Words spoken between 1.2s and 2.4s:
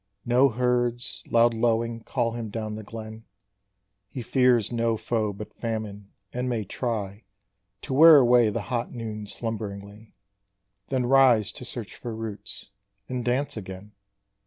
loud lowing, call